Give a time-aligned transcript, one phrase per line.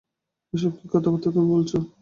[0.53, 1.71] এসব কী কথাবার্তা তুমি বলছ?